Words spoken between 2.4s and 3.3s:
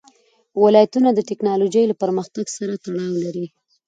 سره تړاو